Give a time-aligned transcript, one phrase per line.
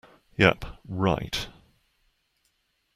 [0.35, 1.47] Yep, right!